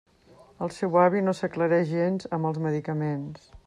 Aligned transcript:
El 0.67 0.73
seu 0.77 0.97
avi 1.03 1.21
no 1.27 1.35
s'aclareix 1.41 1.87
gens 1.93 2.29
amb 2.39 2.53
els 2.53 2.63
medicaments. 2.69 3.51